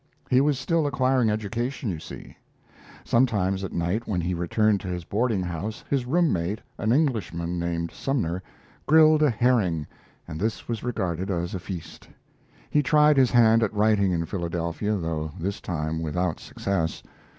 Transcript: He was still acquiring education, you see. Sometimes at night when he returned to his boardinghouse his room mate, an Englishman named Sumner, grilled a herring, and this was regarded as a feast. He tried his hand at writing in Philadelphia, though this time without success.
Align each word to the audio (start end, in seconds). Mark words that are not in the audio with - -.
He 0.31 0.41
was 0.41 0.57
still 0.57 0.87
acquiring 0.87 1.29
education, 1.29 1.91
you 1.91 1.99
see. 1.99 2.35
Sometimes 3.03 3.63
at 3.63 3.71
night 3.71 4.07
when 4.07 4.19
he 4.19 4.33
returned 4.33 4.79
to 4.79 4.87
his 4.87 5.03
boardinghouse 5.05 5.83
his 5.91 6.07
room 6.07 6.33
mate, 6.33 6.59
an 6.79 6.91
Englishman 6.91 7.59
named 7.59 7.91
Sumner, 7.91 8.41
grilled 8.87 9.21
a 9.21 9.29
herring, 9.29 9.85
and 10.27 10.39
this 10.39 10.67
was 10.67 10.83
regarded 10.83 11.29
as 11.29 11.53
a 11.53 11.59
feast. 11.59 12.09
He 12.71 12.81
tried 12.81 13.15
his 13.15 13.29
hand 13.29 13.61
at 13.61 13.71
writing 13.75 14.11
in 14.11 14.25
Philadelphia, 14.25 14.95
though 14.95 15.33
this 15.39 15.61
time 15.61 16.01
without 16.01 16.39
success. 16.39 17.03